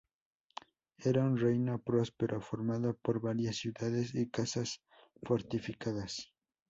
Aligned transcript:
Era 1.09 1.21
un 1.31 1.37
reino 1.37 1.77
próspero 1.79 2.41
formado 2.41 2.97
por 3.03 3.21
varias 3.21 3.57
ciudades 3.57 4.15
y 4.15 4.31
casas 4.31 4.81
fortificadas. 5.21 6.33